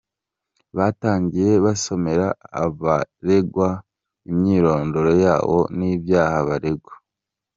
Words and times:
Batangiye 0.77 1.51
basomera 1.65 2.27
abaregwa 2.63 3.69
imyirondoro 4.29 5.11
yabo 5.23 5.57
n’ibyaha 5.77 6.37
baregwa… 6.47 6.93